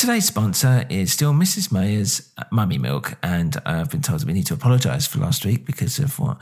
[0.00, 1.70] Today's sponsor is still Mrs.
[1.70, 5.66] Mayer's Mummy Milk, and I've been told that we need to apologise for last week
[5.66, 6.38] because of what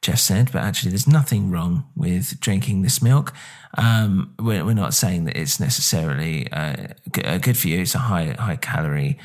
[0.00, 0.50] Jeff said.
[0.50, 3.34] But actually, there's nothing wrong with drinking this milk.
[3.76, 6.86] Um, we're, we're not saying that it's necessarily uh,
[7.22, 7.82] uh, good for you.
[7.82, 9.18] It's a high high calorie.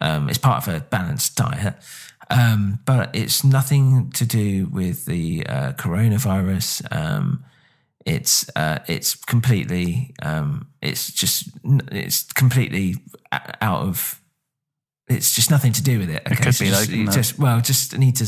[0.00, 1.74] Um, it's part of a balanced diet,
[2.30, 6.86] um, but it's nothing to do with the uh, coronavirus.
[8.04, 12.96] It's uh, it's completely um, it's just it's completely
[13.32, 14.20] out of
[15.08, 16.22] it's just nothing to do with it.
[16.26, 17.10] Okay, could So be, just, it?
[17.10, 18.26] just well, just need to.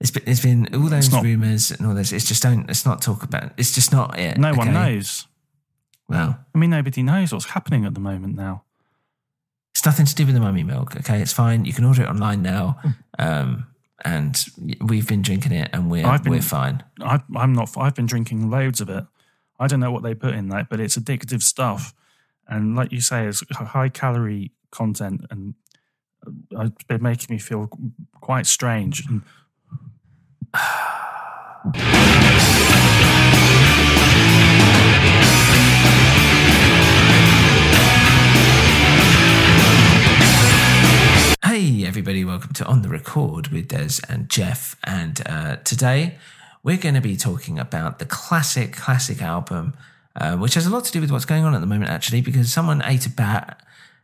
[0.00, 2.10] It's been, it's been all those not- rumors and all this.
[2.12, 2.66] It's just don't.
[2.66, 3.52] Let's not talk about.
[3.58, 4.38] It's just not it.
[4.38, 5.26] No one knows.
[6.08, 8.64] Well, I mean, nobody knows what's happening at the moment now.
[9.74, 10.96] it's nothing to do with the mummy milk.
[10.96, 11.64] Okay, it's fine.
[11.66, 12.80] You can order it online now,
[13.18, 13.66] um,
[14.04, 14.44] and
[14.80, 16.82] we've been drinking it, and we're been- we're fine.
[17.00, 17.76] I, I'm not.
[17.76, 19.04] I've been drinking loads of it.
[19.58, 21.92] I don't know what they put in that, but it's addictive stuff.
[22.48, 25.54] And like you say, it's high calorie content, and
[26.56, 27.68] uh, it's been making me feel
[28.20, 29.04] quite strange.
[42.40, 44.74] welcome to On the Record with Des and Jeff.
[44.84, 46.16] And uh, today
[46.62, 49.74] we're going to be talking about the classic, classic album,
[50.16, 52.22] uh, which has a lot to do with what's going on at the moment, actually,
[52.22, 53.62] because someone ate a bat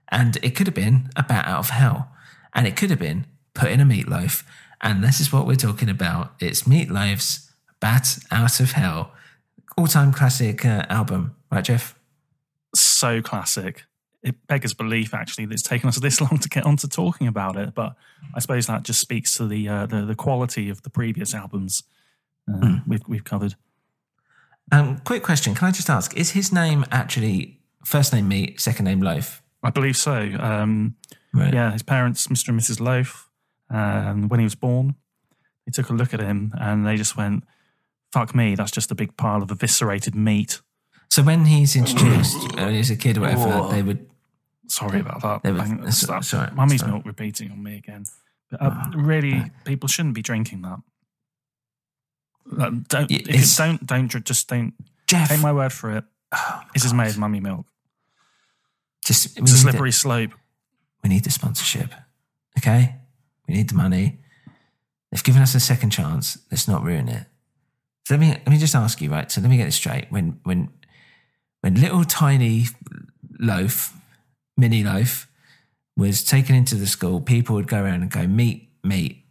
[0.09, 2.11] and it could have been a bat out of hell.
[2.53, 3.25] And it could have been
[3.55, 4.43] put in a meatloaf.
[4.83, 6.35] And this is what we're talking about.
[6.39, 9.13] It's Meatloaf's Bat Out of Hell,
[9.79, 11.37] all time classic uh, album.
[11.51, 11.99] Right, Jeff?
[12.75, 13.85] so classic.
[14.27, 17.57] It beggars belief, actually, that it's taken us this long to get onto talking about
[17.57, 17.75] it.
[17.75, 17.95] But
[18.35, 21.85] I suppose that just speaks to the uh, the, the quality of the previous albums
[22.53, 23.55] uh, we've we've covered.
[24.73, 25.55] Um, quick question.
[25.55, 29.41] Can I just ask, is his name actually first name Meat, second name Loaf?
[29.63, 30.37] I believe so.
[30.41, 30.97] Um,
[31.37, 31.53] Right.
[31.53, 32.49] Yeah, his parents, Mr.
[32.49, 32.81] and Mrs.
[32.81, 33.29] Loaf,
[33.69, 34.95] um, when he was born,
[35.67, 37.45] they took a look at him and they just went,
[38.11, 40.63] "Fuck me, that's just a big pile of eviscerated meat."
[41.11, 43.71] So when he's introduced, uh, when he's a kid or whatever, Whoa.
[43.71, 44.09] they would.
[44.69, 45.43] Sorry about that.
[45.43, 46.25] They were- Bang, that's so- that.
[46.25, 46.93] sorry, Mummy's sorry.
[46.93, 48.05] milk repeating on me again.
[48.51, 50.79] But, uh, really, people shouldn't be drinking that.
[52.59, 54.73] Uh, don't, if you don't, don't, just don't.
[55.09, 56.05] Jeff, Take my word for it.
[56.33, 57.67] Oh, This is made of mummy milk.
[59.05, 60.33] Just It's a slippery slope.
[61.03, 61.93] we need the sponsorship.
[62.59, 62.97] Okay,
[63.49, 64.19] we need the money.
[65.11, 66.39] They've given us a second chance.
[66.51, 67.27] Let's not ruin it.
[68.07, 69.31] So let me let me just ask you, right?
[69.31, 70.07] So let me get this straight.
[70.11, 70.71] When when
[71.61, 72.67] when little tiny
[73.39, 73.95] loaf,
[74.57, 75.29] mini loaf,
[75.97, 79.25] was taken into the school, people would go around and go meet, meet.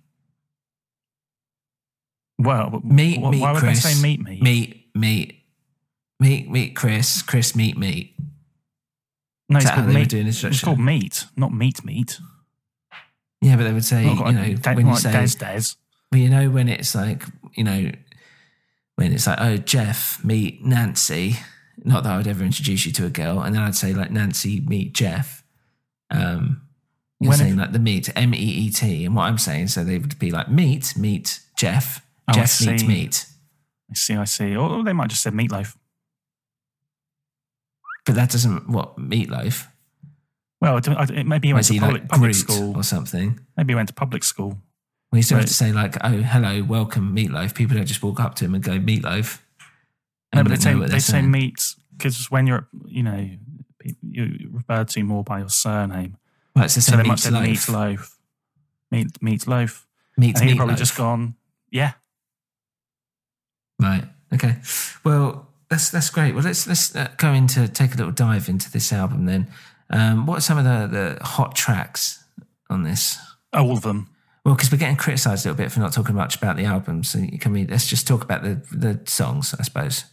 [2.37, 3.41] Well, meet, wh- meat.
[3.41, 4.41] why would Chris, they say meet meat?
[4.41, 5.43] Meet, meat,
[6.19, 6.75] meat, meat.
[6.75, 8.15] Chris, Chris, meet, meet.
[9.47, 10.09] No, it's called meat.
[10.09, 12.19] doing It's called meat, not meat, meat.
[13.41, 15.61] Yeah, but they would say, Not you know, de- when you like say, Des Des.
[16.11, 17.23] well, you know, when it's like,
[17.53, 17.91] you know,
[18.95, 21.35] when it's like, oh, Jeff, meet Nancy.
[21.83, 24.11] Not that I would ever introduce you to a girl, and then I'd say like
[24.11, 25.43] Nancy, meet Jeff.
[26.09, 26.61] Um,
[27.19, 29.67] you're When saying if- like the meet, M E E T, and what I'm saying,
[29.69, 32.87] so they would be like meet, meet Jeff, Oh, I Jeff meet see.
[32.87, 33.25] meet.
[33.91, 34.55] I see, I see.
[34.55, 35.75] Or they might just say meatloaf.
[38.05, 39.67] But that doesn't what meatloaf.
[40.61, 42.75] Well, it, it, maybe he went to public, like public school.
[42.75, 43.39] or something?
[43.57, 44.57] Maybe he went to public school.
[45.11, 47.53] We still have to say like, oh, hello, welcome, meatloaf.
[47.55, 49.39] People don't just walk up to him and go meatloaf.
[50.35, 53.29] No, but they say they say meat because when you're you know
[54.01, 56.17] you're referred to more by your surname.
[56.55, 57.69] Right, so, So they might say meatloaf.
[57.69, 58.11] meatloaf,
[58.91, 59.83] meat meatloaf.
[60.17, 60.77] Meat, And he'd probably meatloaf.
[60.77, 61.35] just gone,
[61.69, 61.93] yeah.
[63.81, 64.05] Right.
[64.33, 64.55] Okay.
[65.03, 66.33] Well, that's that's great.
[66.33, 69.47] Well, let's let's uh, go into take a little dive into this album then.
[69.89, 70.87] Um, what are some of the,
[71.17, 72.23] the hot tracks
[72.69, 73.17] on this?
[73.53, 74.09] All of them.
[74.43, 77.03] Well, because we're getting criticised a little bit for not talking much about the album.
[77.03, 80.05] So can we let's just talk about the the songs, I suppose.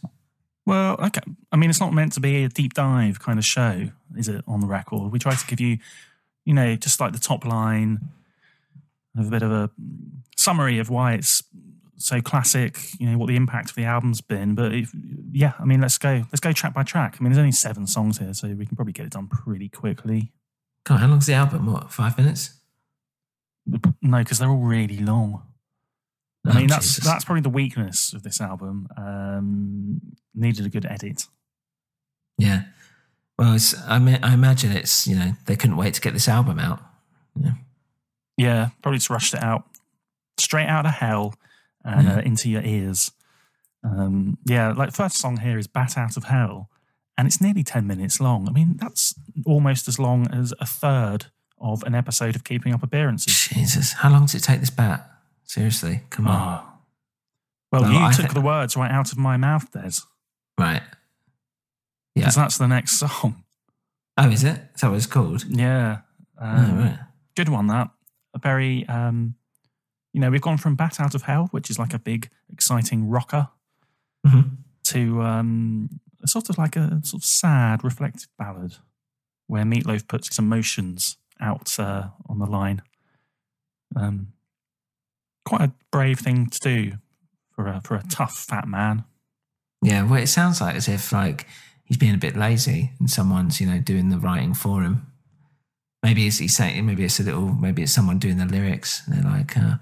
[0.65, 1.21] Well, okay.
[1.51, 4.43] I mean, it's not meant to be a deep dive kind of show, is it?
[4.47, 5.77] On the record, we try to give you,
[6.45, 8.09] you know, just like the top line,
[9.17, 9.69] a bit of a
[10.37, 11.43] summary of why it's
[11.97, 12.79] so classic.
[12.99, 14.55] You know what the impact of the album's been.
[14.55, 14.91] But if,
[15.31, 16.23] yeah, I mean, let's go.
[16.31, 17.17] Let's go track by track.
[17.19, 19.69] I mean, there's only seven songs here, so we can probably get it done pretty
[19.69, 20.31] quickly.
[20.85, 21.71] God, how long's the album?
[21.71, 22.59] What, five minutes?
[24.01, 25.43] No, because they're all really long.
[26.45, 27.05] I Oh, mean, that's Jesus.
[27.05, 28.87] that's probably the weakness of this album.
[28.97, 30.01] Um,
[30.35, 31.27] needed a good edit.
[32.37, 32.63] Yeah.
[33.37, 36.27] Well, it's, I mean, I imagine it's you know they couldn't wait to get this
[36.27, 36.81] album out.
[37.39, 37.53] Yeah.
[38.37, 39.65] Yeah, probably just rushed it out
[40.37, 41.35] straight out of hell
[41.85, 42.15] and Yeah.
[42.15, 43.11] uh, into your ears.
[43.83, 46.69] Um, yeah, like first song here is "Bat Out of Hell,"
[47.17, 48.47] and it's nearly ten minutes long.
[48.47, 49.13] I mean, that's
[49.45, 51.27] almost as long as a third
[51.59, 53.47] of an episode of Keeping Up Appearances.
[53.49, 55.09] Jesus, how long does it take this bat?
[55.45, 56.35] Seriously, come on.
[56.63, 56.69] Oh.
[57.71, 60.01] Well, Well, you I took thi- the words right out of my mouth, Des,
[60.59, 60.81] Right.
[62.15, 62.21] Yeah.
[62.21, 63.43] because that's the next song.
[64.17, 64.61] Oh, is it?
[64.75, 65.43] Is that what it's called?
[65.49, 66.01] Yeah,
[66.39, 66.99] oh, um, right.
[67.35, 67.67] good one.
[67.67, 67.89] That
[68.35, 69.35] a very, um,
[70.13, 73.09] you know, we've gone from "Bat Out of Hell," which is like a big, exciting
[73.09, 73.49] rocker,
[74.25, 74.57] Mhm.
[74.85, 78.77] to um, a sort of like a sort of sad, reflective ballad
[79.47, 82.81] where Meatloaf puts his emotions out uh, on the line.
[83.95, 84.33] Um,
[85.45, 86.91] quite a brave thing to do
[87.55, 89.03] for a for a tough fat man.
[89.81, 91.47] Yeah, well, it sounds like as if like
[91.83, 95.07] he's being a bit lazy and someone's you know doing the writing for him.
[96.01, 99.01] Maybe it's he's saying maybe it's a little maybe it's someone doing the lyrics.
[99.07, 99.79] And they're like uh, a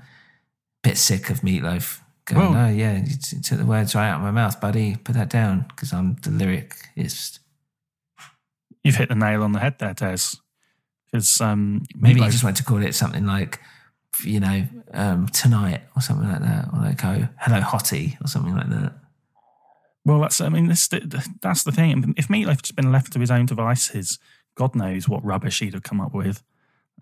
[0.84, 2.00] bit sick of Meatloaf.
[2.26, 4.96] Going, Well- oh yeah, you t- took the words right out of my mouth, buddy.
[4.96, 7.40] Put that down because I'm the lyricist.
[8.84, 10.18] You've hit the nail on the head there, Des.
[11.12, 13.60] Because um, Maybe Meatloaf- just wanted to call it something like,
[14.26, 18.56] you know, um, tonight or something like that, or like oh hello hottie or something
[18.56, 18.94] like that.
[20.04, 20.90] Well, that's I mean, this
[21.42, 22.16] that's the thing.
[22.18, 24.20] If Meatloaf had just been left to his own devices,
[24.56, 26.44] God knows what rubbish he'd have come up with.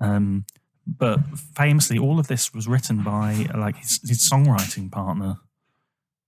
[0.02, 0.46] Um,
[0.86, 1.20] but
[1.56, 5.38] famously, all of this was written by like his, his songwriting partner.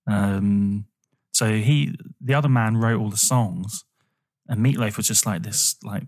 [0.06, 0.86] Um,
[1.32, 3.84] so he, the other man, wrote all the songs,
[4.48, 6.04] and Meatloaf was just like this, like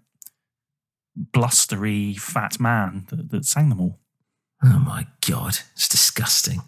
[1.16, 4.00] blustery fat man that, that sang them all.
[4.64, 6.62] Oh my god, it's disgusting.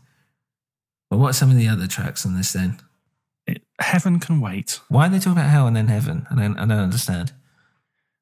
[1.11, 2.79] Well, what are some of the other tracks on this then?
[3.47, 4.81] It, Heaven can wait.
[4.89, 6.27] Why are they talking about hell and then heaven?
[6.31, 7.33] I don't, I don't understand.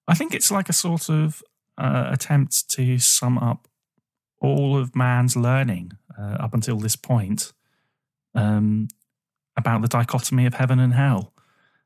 [0.06, 1.42] I think it's like a sort of
[1.78, 3.68] uh, attempt to sum up
[4.40, 7.52] all of man's learning uh, up until this point
[8.34, 8.88] um,
[9.56, 11.32] about the dichotomy of heaven and hell.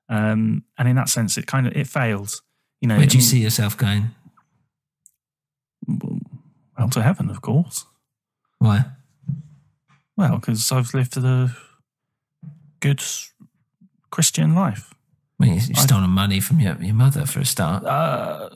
[0.09, 2.41] Um, and in that sense, it kind of it failed.
[2.81, 4.11] You know, Where do you see yourself going?
[6.79, 7.87] Well, to heaven, of course.
[8.59, 8.85] Why?
[10.17, 11.57] Well, because I've lived a
[12.81, 13.03] good
[14.11, 14.95] Christian life.
[15.41, 17.85] I mean, you've stolen money from your, your mother for a start.
[17.85, 18.51] Uh,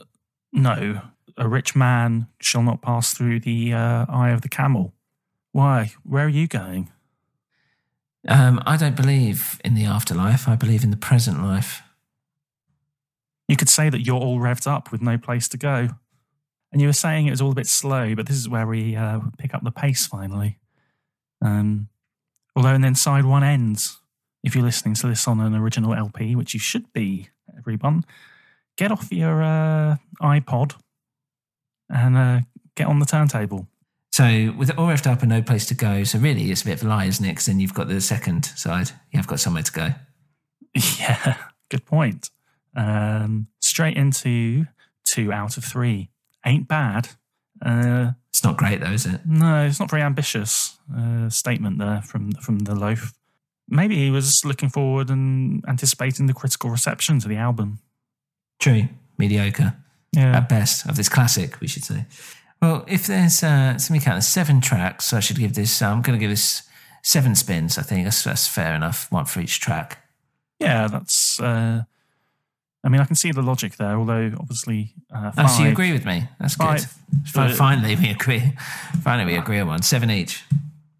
[0.51, 1.01] no,
[1.37, 4.93] a rich man shall not pass through the uh, eye of the camel.
[5.51, 5.93] Why?
[6.03, 6.91] Where are you going?
[8.27, 10.47] Um, I don't believe in the afterlife.
[10.47, 11.81] I believe in the present life.
[13.47, 15.89] You could say that you're all revved up with no place to go.
[16.73, 18.95] And you were saying it was all a bit slow, but this is where we
[18.95, 20.57] uh, pick up the pace finally.
[21.39, 21.87] Um,
[22.55, 23.99] although, and then side one ends.
[24.43, 28.03] If you're listening to this on an original LP, which you should be, everyone,
[28.75, 30.75] get off your uh, iPod
[31.89, 32.39] and uh,
[32.75, 33.67] get on the turntable.
[34.11, 36.81] So with all revved up and no place to go, so really it's a bit
[36.81, 37.29] of a lie, isn't it?
[37.29, 38.89] Because then you've got the second side.
[39.11, 39.89] You have got somewhere to go.
[40.99, 41.37] Yeah,
[41.69, 42.31] good point.
[42.75, 44.65] Um, straight into
[45.03, 46.09] two out of three.
[46.45, 47.09] Ain't bad.
[47.61, 49.21] Uh, It's not great though, is it?
[49.25, 53.13] no, it's not very ambitious uh, statement there from from the loaf.
[53.69, 57.79] Maybe he was looking forward and anticipating the critical reception to the album.
[58.59, 58.89] True.
[59.17, 59.73] Mediocre.
[60.11, 62.05] Yeah, At best, of this classic, we should say.
[62.61, 65.81] Well, if there's, uh, let me count, there's seven tracks, so I should give this,
[65.81, 66.63] I'm going to give this
[67.03, 68.03] seven spins, I think.
[68.03, 69.97] That's, that's fair enough, one for each track.
[70.59, 71.39] yeah, that's.
[71.39, 71.83] Uh,
[72.83, 75.93] I mean, I can see the logic there, although obviously, uh, Oh, so you agree
[75.93, 76.27] with me?
[76.39, 76.79] That's Five.
[76.81, 76.87] good.
[77.29, 77.57] Fi- Five.
[77.57, 78.53] Finally, we agree.
[79.03, 79.81] Finally, we agree on one.
[79.83, 80.43] Seven each.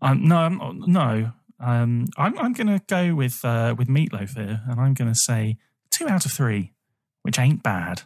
[0.02, 1.32] Um, no, I'm not- no.
[1.60, 5.18] Um, I'm I'm going to go with uh, with Meatloaf here, and I'm going to
[5.18, 5.58] say
[5.90, 6.72] two out of three,
[7.22, 8.02] which ain't bad.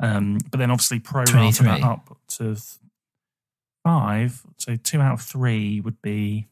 [0.00, 1.66] Um, but then obviously pro rata 23.
[1.66, 2.56] that up to
[3.84, 6.46] five, so two out of three would be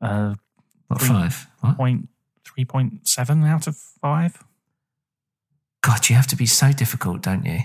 [0.00, 0.34] uh,
[0.88, 1.46] What, five?
[1.60, 1.76] What?
[1.76, 2.08] point
[2.54, 4.42] three point seven out of five.
[5.82, 7.60] God, you have to be so difficult, don't you?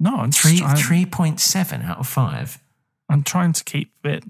[0.00, 2.58] No, I'm just Three, trying- 3.7 out of five.
[3.08, 4.24] I'm trying to keep it,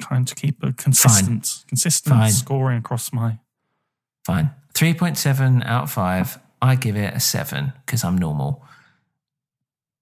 [0.00, 2.32] trying to keep a consistent, consistent Fine.
[2.32, 3.38] scoring across my.
[4.26, 4.50] Fine.
[4.74, 6.38] 3.7 out of five.
[6.60, 8.64] I give it a seven because I'm normal.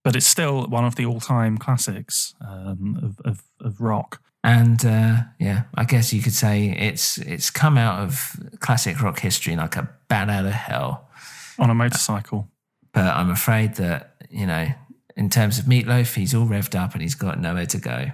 [0.03, 4.21] But it's still one of the all-time classics um, of, of of rock.
[4.42, 9.18] And uh, yeah, I guess you could say it's it's come out of classic rock
[9.20, 11.09] history like a bat out of hell.
[11.59, 12.49] on a motorcycle.
[12.92, 14.66] But I'm afraid that, you know,
[15.14, 18.06] in terms of Meatloaf, he's all revved up and he's got nowhere to go.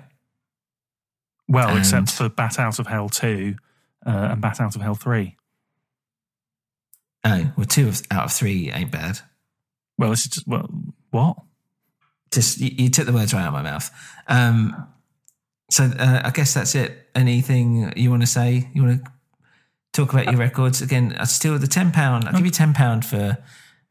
[1.49, 3.55] Well, And- except for Bat Out of Hell 2
[4.05, 5.37] uh, and Bat Out of Hell 3.
[7.25, 9.19] Oh, well, two of, out of three ain't bad.
[9.99, 10.69] Well, this is just, well,
[11.11, 11.37] what?
[12.31, 13.91] Just you, you took the words right out of my mouth.
[14.29, 14.87] Um,
[15.71, 17.09] so uh, I guess that's it.
[17.15, 18.69] Anything you want to say?
[18.75, 19.11] You want to
[19.93, 21.15] talk about your records again?
[21.19, 22.25] I still the ten pound.
[22.27, 23.39] I'll give you ten pound for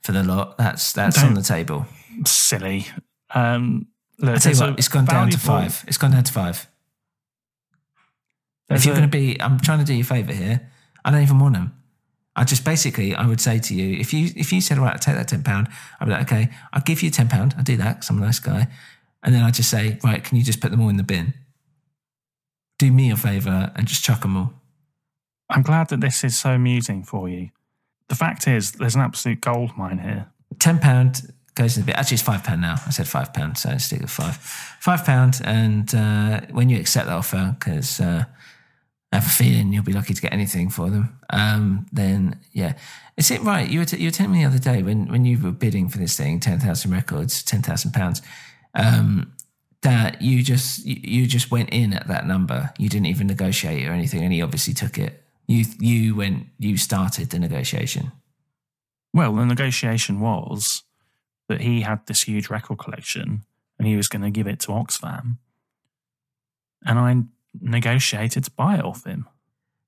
[0.04, 0.58] for the lot.
[0.58, 1.86] That's that's on Don't- the table.
[2.26, 2.88] Silly.
[3.34, 3.88] Um,
[4.20, 5.84] look, I tell you what, it's gone down to valuable- five.
[5.88, 6.68] It's gone down to five.
[8.70, 10.72] there's if you're a- going to be, I'm trying to do you a favour here.
[11.04, 11.74] I don't even want them.
[12.38, 15.00] I just basically, I would say to you, if you if you said, right, I'll
[15.00, 15.68] take that ten pound,
[16.00, 17.54] I'd be like, okay, I'll give you ten pound.
[17.58, 18.68] I'll do that because I'm a nice guy,
[19.24, 21.34] and then I just say, right, can you just put them all in the bin?
[22.78, 24.54] Do me a favour and just chuck them all.
[25.50, 27.50] I'm glad that this is so amusing for you.
[28.10, 30.28] The fact is, there's an absolute gold mine here.
[30.60, 31.96] Ten pound goes in the bin.
[31.96, 32.76] Actually, it's five pound now.
[32.86, 34.38] I said five pound, so stick with five.
[34.80, 38.26] Five pound, and uh, when you accept that offer, because uh,
[39.12, 41.20] I have a feeling you'll be lucky to get anything for them.
[41.30, 42.74] Um, then yeah,
[43.18, 43.70] is it right?
[43.70, 45.90] You were t- you were telling me the other day when when you were bidding
[45.90, 48.22] for this thing, ten thousand records, ten thousand pounds.
[49.86, 52.74] That you just you, just went in at that number.
[52.80, 55.24] You didn't even negotiate or anything, and he obviously took it.
[55.48, 58.12] You you went you started the negotiation.
[59.14, 60.84] Well, the negotiation was
[61.48, 63.44] that he had this huge record collection
[63.78, 65.38] and he was going to give it to Oxfam.
[66.86, 67.24] And I
[67.62, 69.28] negotiated to buy it off him.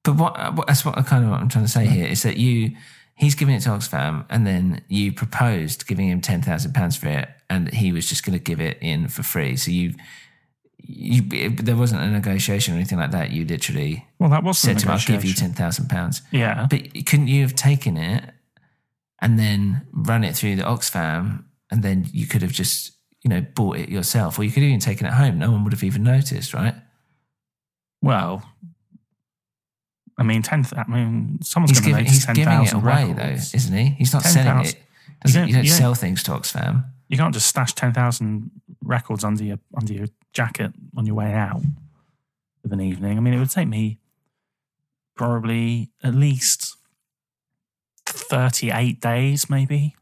[0.03, 2.23] But what, what that's what I kind of what I'm trying to say here is
[2.23, 2.75] that you
[3.17, 7.07] he's giving it to Oxfam and then you proposed giving him ten thousand pounds for
[7.07, 9.57] it and he was just going to give it in for free.
[9.57, 9.95] So you
[10.77, 13.31] you it, there wasn't a negotiation or anything like that.
[13.31, 16.67] You literally Well, that was said to him, "I'll give you ten thousand pounds." Yeah.
[16.69, 18.23] But couldn't you have taken it
[19.19, 22.93] and then run it through the Oxfam and then you could have just
[23.23, 25.39] you know bought it yourself, or you could have even taken it home.
[25.39, 26.75] No one would have even noticed, right?
[28.01, 28.43] Well,
[30.17, 30.65] I mean, ten.
[30.75, 33.51] I mean, someone's going to he's ten giving it away records.
[33.51, 33.85] though, isn't he?
[33.91, 34.83] He's not selling 10,000 it.
[35.23, 36.85] Doesn't, don't- you don't you don't- sell things to Oxfam.
[37.07, 38.51] You can't just stash ten thousand
[38.83, 41.61] records under your under your jacket on your way out
[42.65, 43.17] of an evening.
[43.17, 43.99] I mean, it would take me
[45.15, 46.75] probably at least
[48.05, 49.95] thirty-eight days, maybe,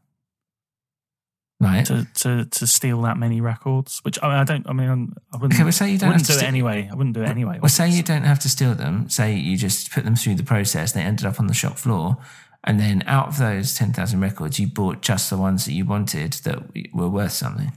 [1.58, 1.86] Right.
[1.86, 4.00] to to to steal that many records.
[4.04, 4.68] Which I, mean, I don't.
[4.68, 5.54] I mean, I'm- wouldn't.
[5.54, 6.88] Okay, well, say you don't have do to it steal- anyway.
[6.90, 7.58] I wouldn't do it anyway.
[7.60, 9.08] Well, say you don't have to steal them.
[9.08, 10.92] Say you just put them through the process.
[10.92, 12.18] They ended up on the shop floor.
[12.64, 16.32] And then out of those 10,000 records, you bought just the ones that you wanted
[16.44, 16.58] that
[16.92, 17.70] were worth something.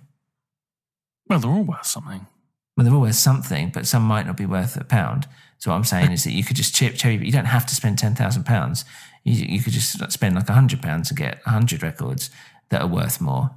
[1.29, 2.25] Well, they're all worth something.
[2.75, 5.27] Well, they're all worth something, but some might not be worth a pound.
[5.59, 7.65] So what I'm saying is that you could just chip cherry, but you don't have
[7.67, 8.83] to spend ten thousand pounds.
[9.23, 12.29] You you could just spend like hundred pounds and get hundred records
[12.69, 13.51] that are worth more.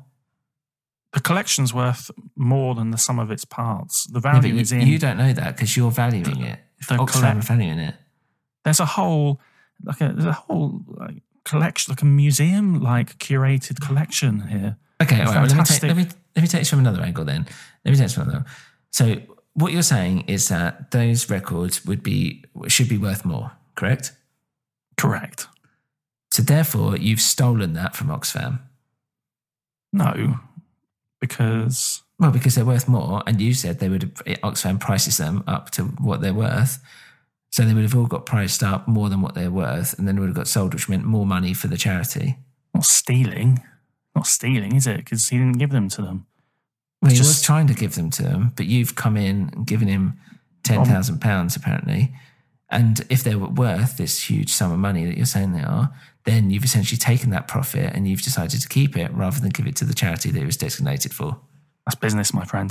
[1.13, 4.07] The collection's worth more than the sum of its parts.
[4.07, 4.87] The Yeah, value you, is in.
[4.87, 6.59] you don't know that because you're valuing it.
[6.89, 7.95] the Oxfam collect- valuing it.
[8.65, 9.41] there's a whole
[9.85, 15.21] like a there's a whole like collection like a museum like curated collection here Okay,
[15.21, 15.35] all right.
[15.35, 15.89] Well, let, me take, Fantastic.
[15.89, 17.45] let me let me take this from another angle then.
[17.85, 18.45] Let me take this from another.
[18.93, 19.17] So
[19.55, 24.13] what you're saying is that those records would be should be worth more, correct?
[24.97, 25.49] correct
[26.33, 28.61] So therefore, you've stolen that from Oxfam.
[29.93, 30.39] no
[31.23, 35.43] because Well, because they're worth more, and you said they would have, Oxfam prices them
[35.47, 36.79] up to what they're worth.
[37.51, 40.19] So they would have all got priced up more than what they're worth, and then
[40.21, 42.37] would have got sold, which meant more money for the charity.
[42.75, 43.63] not stealing
[44.15, 46.27] not stealing is it because he didn't give them to them
[47.01, 49.67] Well, he was Just- trying to give them to him, but you've come in and
[49.67, 50.19] given him
[50.63, 52.13] ten thousand pounds apparently.
[52.73, 55.93] And if they were worth this huge sum of money that you're saying they are,
[56.25, 59.67] then you've essentially taken that profit and you've decided to keep it rather than give
[59.67, 61.39] it to the charity that it was designated for.
[61.85, 62.71] that's business my friend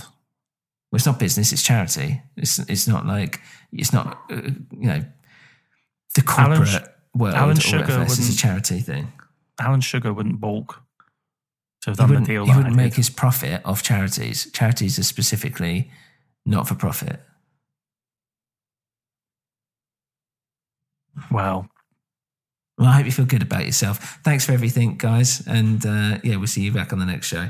[0.92, 2.22] Well, it's not business; it's charity.
[2.36, 3.40] It's it's not like
[3.72, 4.42] it's not uh,
[4.72, 5.06] you know
[6.16, 6.78] the corporate Sh-
[7.16, 7.36] world.
[7.36, 8.02] Alan Sugar.
[8.02, 9.12] It's a wouldn't- charity thing.
[9.60, 10.82] Alan Sugar wouldn't balk
[11.84, 12.46] to have He done the wouldn't, deal.
[12.46, 14.50] he wouldn't make his profit off charities.
[14.52, 15.92] Charities are specifically
[16.46, 17.20] not for profit.
[21.30, 21.68] Well,
[22.78, 24.20] Well, I hope you feel good about yourself.
[24.24, 27.50] Thanks for everything, guys, and uh, yeah, we'll see you back on the next show.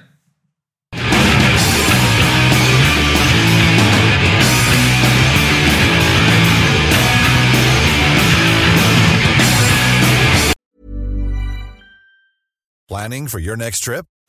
[12.88, 14.06] Planning for your next trip?